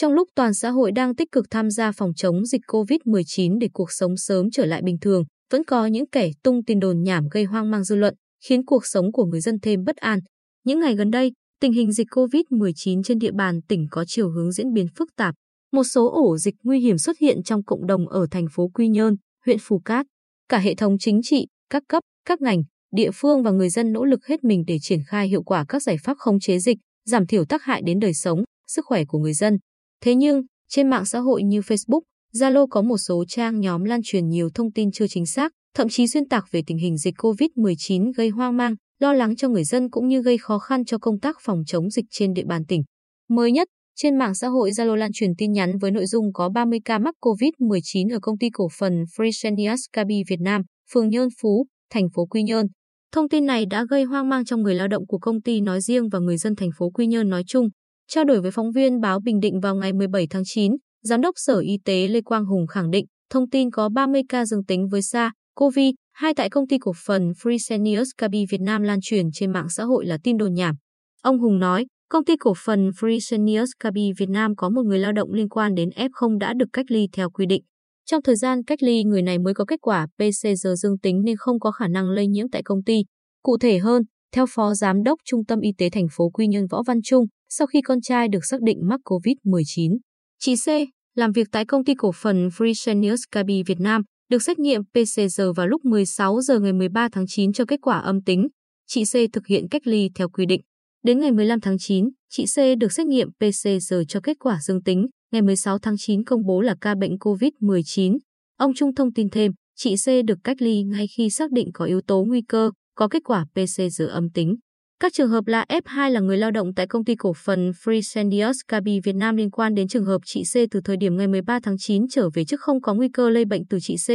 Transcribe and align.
Trong 0.00 0.12
lúc 0.12 0.28
toàn 0.34 0.54
xã 0.54 0.70
hội 0.70 0.92
đang 0.92 1.14
tích 1.14 1.32
cực 1.32 1.46
tham 1.50 1.70
gia 1.70 1.92
phòng 1.92 2.14
chống 2.16 2.46
dịch 2.46 2.60
COVID-19 2.66 3.58
để 3.58 3.68
cuộc 3.72 3.92
sống 3.92 4.16
sớm 4.16 4.50
trở 4.50 4.66
lại 4.66 4.82
bình 4.84 4.98
thường, 5.00 5.24
vẫn 5.52 5.64
có 5.64 5.86
những 5.86 6.06
kẻ 6.12 6.30
tung 6.42 6.64
tin 6.64 6.80
đồn 6.80 7.02
nhảm 7.02 7.28
gây 7.30 7.44
hoang 7.44 7.70
mang 7.70 7.84
dư 7.84 7.96
luận, 7.96 8.14
khiến 8.44 8.64
cuộc 8.64 8.86
sống 8.86 9.12
của 9.12 9.24
người 9.24 9.40
dân 9.40 9.60
thêm 9.62 9.84
bất 9.84 9.96
an. 9.96 10.18
Những 10.64 10.80
ngày 10.80 10.94
gần 10.94 11.10
đây, 11.10 11.32
tình 11.60 11.72
hình 11.72 11.92
dịch 11.92 12.06
COVID-19 12.10 13.02
trên 13.02 13.18
địa 13.18 13.30
bàn 13.32 13.60
tỉnh 13.68 13.86
có 13.90 14.04
chiều 14.06 14.30
hướng 14.30 14.52
diễn 14.52 14.72
biến 14.72 14.86
phức 14.96 15.08
tạp. 15.16 15.34
Một 15.72 15.84
số 15.84 16.10
ổ 16.10 16.36
dịch 16.36 16.54
nguy 16.62 16.80
hiểm 16.80 16.98
xuất 16.98 17.18
hiện 17.18 17.42
trong 17.42 17.64
cộng 17.64 17.86
đồng 17.86 18.08
ở 18.08 18.26
thành 18.30 18.46
phố 18.52 18.68
Quy 18.74 18.88
Nhơn, 18.88 19.16
huyện 19.46 19.58
Phù 19.60 19.78
Cát. 19.84 20.06
Cả 20.48 20.58
hệ 20.58 20.74
thống 20.74 20.98
chính 20.98 21.20
trị, 21.22 21.46
các 21.70 21.82
cấp, 21.88 22.02
các 22.26 22.40
ngành, 22.40 22.62
địa 22.94 23.10
phương 23.14 23.42
và 23.42 23.50
người 23.50 23.70
dân 23.70 23.92
nỗ 23.92 24.04
lực 24.04 24.26
hết 24.26 24.44
mình 24.44 24.64
để 24.66 24.78
triển 24.82 25.00
khai 25.06 25.28
hiệu 25.28 25.42
quả 25.42 25.64
các 25.68 25.82
giải 25.82 25.96
pháp 26.04 26.16
khống 26.18 26.40
chế 26.40 26.58
dịch, 26.58 26.78
giảm 27.06 27.26
thiểu 27.26 27.44
tác 27.44 27.62
hại 27.62 27.82
đến 27.84 27.98
đời 27.98 28.14
sống, 28.14 28.42
sức 28.66 28.84
khỏe 28.86 29.04
của 29.04 29.18
người 29.18 29.34
dân. 29.34 29.58
Thế 30.04 30.14
nhưng, 30.14 30.42
trên 30.68 30.90
mạng 30.90 31.04
xã 31.04 31.18
hội 31.18 31.42
như 31.42 31.60
Facebook, 31.60 32.00
Zalo 32.34 32.66
có 32.70 32.82
một 32.82 32.98
số 32.98 33.24
trang 33.28 33.60
nhóm 33.60 33.84
lan 33.84 34.00
truyền 34.04 34.28
nhiều 34.28 34.48
thông 34.54 34.72
tin 34.72 34.92
chưa 34.92 35.06
chính 35.06 35.26
xác, 35.26 35.52
thậm 35.74 35.88
chí 35.88 36.06
xuyên 36.06 36.28
tạc 36.28 36.44
về 36.50 36.62
tình 36.66 36.78
hình 36.78 36.96
dịch 36.96 37.14
COVID-19 37.14 38.12
gây 38.16 38.28
hoang 38.28 38.56
mang, 38.56 38.74
lo 38.98 39.12
lắng 39.12 39.36
cho 39.36 39.48
người 39.48 39.64
dân 39.64 39.90
cũng 39.90 40.08
như 40.08 40.22
gây 40.22 40.38
khó 40.38 40.58
khăn 40.58 40.84
cho 40.84 40.98
công 40.98 41.20
tác 41.20 41.36
phòng 41.42 41.62
chống 41.66 41.90
dịch 41.90 42.04
trên 42.10 42.32
địa 42.32 42.44
bàn 42.46 42.64
tỉnh. 42.68 42.82
Mới 43.28 43.52
nhất, 43.52 43.68
trên 43.96 44.18
mạng 44.18 44.34
xã 44.34 44.48
hội 44.48 44.70
Zalo 44.70 44.94
lan 44.94 45.12
truyền 45.12 45.30
tin 45.38 45.52
nhắn 45.52 45.78
với 45.78 45.90
nội 45.90 46.06
dung 46.06 46.32
có 46.32 46.48
30 46.48 46.78
ca 46.84 46.98
mắc 46.98 47.14
COVID-19 47.20 48.14
ở 48.14 48.18
công 48.22 48.38
ty 48.38 48.50
cổ 48.52 48.68
phần 48.78 48.92
Fresenius 49.16 49.76
Kabi 49.92 50.22
Việt 50.28 50.40
Nam, 50.40 50.62
phường 50.92 51.08
Nhơn 51.08 51.28
Phú, 51.42 51.66
thành 51.90 52.08
phố 52.14 52.26
Quy 52.26 52.42
Nhơn. 52.42 52.66
Thông 53.12 53.28
tin 53.28 53.46
này 53.46 53.66
đã 53.66 53.84
gây 53.90 54.04
hoang 54.04 54.28
mang 54.28 54.44
trong 54.44 54.62
người 54.62 54.74
lao 54.74 54.88
động 54.88 55.06
của 55.06 55.18
công 55.18 55.42
ty 55.42 55.60
nói 55.60 55.80
riêng 55.80 56.08
và 56.08 56.18
người 56.18 56.36
dân 56.36 56.56
thành 56.56 56.70
phố 56.78 56.90
Quy 56.90 57.06
Nhơn 57.06 57.28
nói 57.28 57.42
chung. 57.46 57.68
Trao 58.12 58.24
đổi 58.24 58.40
với 58.40 58.50
phóng 58.50 58.72
viên 58.72 59.00
báo 59.00 59.20
Bình 59.20 59.40
Định 59.40 59.60
vào 59.60 59.74
ngày 59.74 59.92
17 59.92 60.26
tháng 60.30 60.42
9, 60.44 60.72
Giám 61.02 61.20
đốc 61.20 61.34
Sở 61.36 61.58
Y 61.58 61.78
tế 61.84 62.08
Lê 62.08 62.20
Quang 62.20 62.44
Hùng 62.44 62.66
khẳng 62.66 62.90
định 62.90 63.06
thông 63.30 63.50
tin 63.50 63.70
có 63.70 63.88
30 63.88 64.22
ca 64.28 64.46
dương 64.46 64.64
tính 64.64 64.88
với 64.88 65.02
SARS, 65.02 65.32
COVID-2 65.56 66.34
tại 66.36 66.50
công 66.50 66.66
ty 66.68 66.78
cổ 66.78 66.92
phần 67.06 67.30
Fresenius 67.30 68.04
Kabi 68.18 68.44
Việt 68.50 68.60
Nam 68.60 68.82
lan 68.82 68.98
truyền 69.02 69.26
trên 69.32 69.52
mạng 69.52 69.68
xã 69.68 69.84
hội 69.84 70.06
là 70.06 70.18
tin 70.22 70.36
đồn 70.36 70.54
nhảm. 70.54 70.74
Ông 71.22 71.38
Hùng 71.38 71.58
nói, 71.58 71.86
công 72.08 72.24
ty 72.24 72.36
cổ 72.36 72.52
phần 72.64 72.90
Fresenius 73.00 73.66
Kabi 73.78 74.10
Việt 74.18 74.28
Nam 74.28 74.56
có 74.56 74.68
một 74.68 74.82
người 74.84 74.98
lao 74.98 75.12
động 75.12 75.32
liên 75.32 75.48
quan 75.48 75.74
đến 75.74 75.88
F0 75.88 76.38
đã 76.38 76.54
được 76.54 76.68
cách 76.72 76.86
ly 76.90 77.08
theo 77.12 77.30
quy 77.30 77.46
định. 77.46 77.62
Trong 78.06 78.22
thời 78.22 78.36
gian 78.36 78.64
cách 78.64 78.82
ly, 78.82 79.04
người 79.04 79.22
này 79.22 79.38
mới 79.38 79.54
có 79.54 79.64
kết 79.64 79.80
quả 79.82 80.06
PCR 80.06 80.68
dương 80.76 80.98
tính 80.98 81.22
nên 81.24 81.36
không 81.36 81.60
có 81.60 81.70
khả 81.70 81.88
năng 81.88 82.10
lây 82.10 82.26
nhiễm 82.26 82.46
tại 82.52 82.62
công 82.62 82.84
ty. 82.84 83.02
Cụ 83.42 83.58
thể 83.58 83.78
hơn, 83.78 84.02
theo 84.32 84.46
Phó 84.48 84.74
Giám 84.74 85.02
đốc 85.02 85.18
Trung 85.24 85.44
tâm 85.44 85.60
Y 85.60 85.70
tế 85.78 85.90
thành 85.90 86.06
phố 86.12 86.30
Quy 86.30 86.46
Nhơn 86.46 86.66
Võ 86.66 86.82
Văn 86.86 87.02
Trung, 87.04 87.26
sau 87.50 87.66
khi 87.66 87.80
con 87.80 88.00
trai 88.00 88.28
được 88.28 88.44
xác 88.44 88.62
định 88.62 88.78
mắc 88.82 89.00
COVID-19, 89.04 89.98
chị 90.38 90.54
C, 90.56 90.68
làm 91.16 91.32
việc 91.32 91.46
tại 91.52 91.64
công 91.64 91.84
ty 91.84 91.94
cổ 91.94 92.12
phần 92.12 92.48
Fresenius 92.48 93.16
Kabi 93.30 93.62
Việt 93.62 93.80
Nam, 93.80 94.02
được 94.28 94.42
xét 94.42 94.58
nghiệm 94.58 94.82
PCR 94.84 95.42
vào 95.56 95.66
lúc 95.66 95.84
16 95.84 96.40
giờ 96.40 96.60
ngày 96.60 96.72
13 96.72 97.08
tháng 97.12 97.24
9 97.28 97.52
cho 97.52 97.64
kết 97.64 97.80
quả 97.82 97.98
âm 97.98 98.22
tính. 98.22 98.48
Chị 98.86 99.04
C 99.04 99.32
thực 99.32 99.46
hiện 99.46 99.68
cách 99.68 99.86
ly 99.86 100.10
theo 100.14 100.28
quy 100.28 100.46
định. 100.46 100.60
Đến 101.02 101.18
ngày 101.18 101.32
15 101.32 101.60
tháng 101.60 101.78
9, 101.78 102.08
chị 102.28 102.44
C 102.44 102.78
được 102.78 102.92
xét 102.92 103.06
nghiệm 103.06 103.28
PCR 103.30 103.94
cho 104.08 104.20
kết 104.20 104.36
quả 104.40 104.58
dương 104.62 104.82
tính. 104.82 105.06
Ngày 105.32 105.42
16 105.42 105.78
tháng 105.78 105.94
9 105.98 106.24
công 106.24 106.46
bố 106.46 106.60
là 106.60 106.74
ca 106.80 106.94
bệnh 106.94 107.16
COVID-19. 107.16 108.18
Ông 108.56 108.74
Trung 108.74 108.94
thông 108.94 109.12
tin 109.12 109.28
thêm, 109.30 109.52
chị 109.76 109.94
C 109.96 110.06
được 110.26 110.38
cách 110.44 110.62
ly 110.62 110.82
ngay 110.82 111.06
khi 111.16 111.30
xác 111.30 111.52
định 111.52 111.70
có 111.74 111.84
yếu 111.84 112.00
tố 112.06 112.24
nguy 112.24 112.42
cơ, 112.48 112.70
có 112.94 113.08
kết 113.08 113.22
quả 113.24 113.46
PCR 113.54 114.02
âm 114.08 114.30
tính. 114.30 114.56
Các 115.00 115.12
trường 115.12 115.30
hợp 115.30 115.46
là 115.46 115.64
F2 115.68 116.10
là 116.10 116.20
người 116.20 116.36
lao 116.36 116.50
động 116.50 116.74
tại 116.74 116.86
công 116.86 117.04
ty 117.04 117.14
cổ 117.14 117.32
phần 117.32 117.70
Fresenius 117.70 118.52
Kabi 118.68 119.00
Việt 119.04 119.16
Nam 119.16 119.36
liên 119.36 119.50
quan 119.50 119.74
đến 119.74 119.88
trường 119.88 120.04
hợp 120.04 120.18
chị 120.24 120.42
C 120.52 120.54
từ 120.70 120.80
thời 120.84 120.96
điểm 120.96 121.16
ngày 121.16 121.28
13 121.28 121.58
tháng 121.62 121.78
9 121.78 122.08
trở 122.08 122.28
về 122.34 122.44
trước 122.44 122.60
không 122.60 122.82
có 122.82 122.94
nguy 122.94 123.08
cơ 123.08 123.30
lây 123.30 123.44
bệnh 123.44 123.66
từ 123.66 123.78
chị 123.80 123.96
C. 123.96 124.08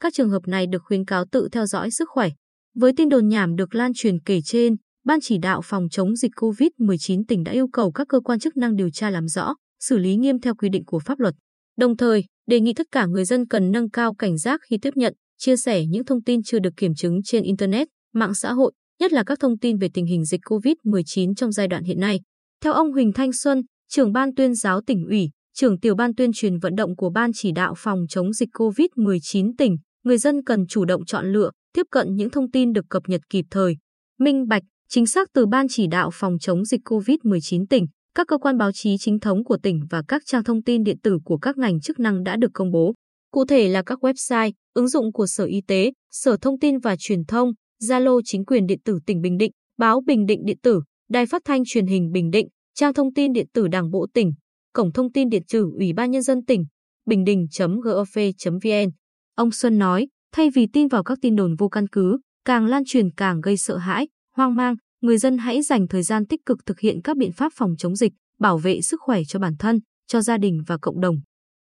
Các 0.00 0.14
trường 0.14 0.30
hợp 0.30 0.42
này 0.46 0.66
được 0.66 0.82
khuyến 0.84 1.04
cáo 1.04 1.24
tự 1.32 1.48
theo 1.52 1.66
dõi 1.66 1.90
sức 1.90 2.08
khỏe. 2.12 2.28
Với 2.74 2.92
tin 2.96 3.08
đồn 3.08 3.28
nhảm 3.28 3.56
được 3.56 3.74
lan 3.74 3.92
truyền 3.94 4.20
kể 4.20 4.40
trên, 4.44 4.76
Ban 5.04 5.20
chỉ 5.20 5.38
đạo 5.38 5.60
phòng 5.64 5.88
chống 5.90 6.16
dịch 6.16 6.32
COVID-19 6.36 7.22
tỉnh 7.28 7.44
đã 7.44 7.52
yêu 7.52 7.68
cầu 7.72 7.92
các 7.92 8.08
cơ 8.08 8.20
quan 8.20 8.38
chức 8.38 8.56
năng 8.56 8.76
điều 8.76 8.90
tra 8.90 9.10
làm 9.10 9.28
rõ, 9.28 9.54
xử 9.80 9.98
lý 9.98 10.16
nghiêm 10.16 10.40
theo 10.40 10.54
quy 10.54 10.68
định 10.68 10.84
của 10.84 10.98
pháp 10.98 11.20
luật. 11.20 11.34
Đồng 11.78 11.96
thời, 11.96 12.24
đề 12.46 12.60
nghị 12.60 12.74
tất 12.74 12.86
cả 12.92 13.06
người 13.06 13.24
dân 13.24 13.46
cần 13.46 13.70
nâng 13.70 13.90
cao 13.90 14.14
cảnh 14.14 14.38
giác 14.38 14.60
khi 14.70 14.78
tiếp 14.82 14.90
nhận, 14.94 15.14
chia 15.38 15.56
sẻ 15.56 15.84
những 15.86 16.04
thông 16.04 16.22
tin 16.22 16.42
chưa 16.42 16.58
được 16.58 16.76
kiểm 16.76 16.94
chứng 16.94 17.22
trên 17.22 17.42
Internet, 17.42 17.88
mạng 18.14 18.34
xã 18.34 18.52
hội, 18.52 18.72
nhất 19.00 19.12
là 19.12 19.24
các 19.24 19.40
thông 19.40 19.58
tin 19.58 19.78
về 19.78 19.88
tình 19.94 20.06
hình 20.06 20.24
dịch 20.24 20.40
COVID-19 20.44 21.34
trong 21.34 21.52
giai 21.52 21.68
đoạn 21.68 21.84
hiện 21.84 22.00
nay. 22.00 22.20
Theo 22.62 22.72
ông 22.72 22.92
Huỳnh 22.92 23.12
Thanh 23.12 23.32
Xuân, 23.32 23.62
trưởng 23.88 24.12
ban 24.12 24.34
tuyên 24.34 24.54
giáo 24.54 24.80
tỉnh 24.86 25.06
ủy, 25.06 25.30
trưởng 25.54 25.80
tiểu 25.80 25.94
ban 25.94 26.14
tuyên 26.14 26.30
truyền 26.34 26.58
vận 26.58 26.74
động 26.74 26.96
của 26.96 27.10
Ban 27.10 27.30
chỉ 27.34 27.52
đạo 27.52 27.74
phòng 27.76 28.06
chống 28.08 28.32
dịch 28.32 28.48
COVID-19 28.52 29.52
tỉnh, 29.58 29.76
người 30.04 30.18
dân 30.18 30.44
cần 30.44 30.66
chủ 30.66 30.84
động 30.84 31.04
chọn 31.04 31.32
lựa, 31.32 31.50
tiếp 31.74 31.86
cận 31.90 32.14
những 32.14 32.30
thông 32.30 32.50
tin 32.50 32.72
được 32.72 32.84
cập 32.90 33.02
nhật 33.06 33.20
kịp 33.30 33.44
thời, 33.50 33.76
minh 34.18 34.48
bạch, 34.48 34.62
chính 34.88 35.06
xác 35.06 35.28
từ 35.32 35.46
Ban 35.46 35.66
chỉ 35.68 35.86
đạo 35.86 36.10
phòng 36.12 36.38
chống 36.40 36.64
dịch 36.64 36.80
COVID-19 36.84 37.66
tỉnh, 37.70 37.86
các 38.14 38.26
cơ 38.26 38.38
quan 38.38 38.58
báo 38.58 38.72
chí 38.72 38.96
chính 38.98 39.20
thống 39.20 39.44
của 39.44 39.58
tỉnh 39.62 39.80
và 39.90 40.02
các 40.08 40.22
trang 40.26 40.44
thông 40.44 40.62
tin 40.62 40.84
điện 40.84 40.98
tử 41.02 41.18
của 41.24 41.38
các 41.38 41.58
ngành 41.58 41.80
chức 41.80 41.98
năng 41.98 42.24
đã 42.24 42.36
được 42.36 42.50
công 42.54 42.70
bố. 42.70 42.94
Cụ 43.32 43.44
thể 43.44 43.68
là 43.68 43.82
các 43.82 44.04
website, 44.04 44.52
ứng 44.74 44.88
dụng 44.88 45.12
của 45.12 45.26
Sở 45.26 45.44
Y 45.44 45.60
tế, 45.66 45.92
Sở 46.10 46.36
Thông 46.36 46.58
tin 46.58 46.78
và 46.78 46.96
Truyền 46.98 47.24
thông, 47.24 47.52
Zalo 47.82 48.20
chính 48.24 48.44
quyền 48.44 48.66
điện 48.66 48.78
tử 48.84 48.98
tỉnh 49.06 49.20
Bình 49.20 49.36
Định, 49.36 49.52
báo 49.78 50.00
Bình 50.06 50.26
Định 50.26 50.44
điện 50.44 50.58
tử, 50.62 50.82
Đài 51.10 51.26
Phát 51.26 51.42
thanh 51.44 51.62
Truyền 51.66 51.86
hình 51.86 52.12
Bình 52.12 52.30
Định, 52.30 52.48
trang 52.74 52.94
thông 52.94 53.14
tin 53.14 53.32
điện 53.32 53.46
tử 53.52 53.68
Đảng 53.68 53.90
bộ 53.90 54.06
tỉnh, 54.14 54.32
cổng 54.72 54.92
thông 54.92 55.12
tin 55.12 55.28
điện 55.28 55.42
tử 55.52 55.70
Ủy 55.78 55.92
ban 55.92 56.10
nhân 56.10 56.22
dân 56.22 56.44
tỉnh, 56.44 56.64
bình 57.06 57.24
định.gov.vn. 57.24 58.90
Ông 59.34 59.50
Xuân 59.50 59.78
nói, 59.78 60.08
thay 60.32 60.50
vì 60.50 60.66
tin 60.72 60.88
vào 60.88 61.02
các 61.04 61.18
tin 61.22 61.36
đồn 61.36 61.54
vô 61.54 61.68
căn 61.68 61.88
cứ, 61.88 62.18
càng 62.44 62.66
lan 62.66 62.82
truyền 62.86 63.10
càng 63.10 63.40
gây 63.40 63.56
sợ 63.56 63.76
hãi, 63.76 64.08
hoang 64.36 64.54
mang, 64.54 64.74
người 65.00 65.18
dân 65.18 65.38
hãy 65.38 65.62
dành 65.62 65.88
thời 65.88 66.02
gian 66.02 66.26
tích 66.26 66.40
cực 66.46 66.58
thực 66.66 66.80
hiện 66.80 67.02
các 67.04 67.16
biện 67.16 67.32
pháp 67.32 67.52
phòng 67.56 67.74
chống 67.78 67.96
dịch, 67.96 68.12
bảo 68.38 68.58
vệ 68.58 68.80
sức 68.80 69.00
khỏe 69.00 69.20
cho 69.28 69.38
bản 69.38 69.56
thân, 69.58 69.78
cho 70.06 70.20
gia 70.20 70.38
đình 70.38 70.62
và 70.66 70.78
cộng 70.78 71.00
đồng. 71.00 71.16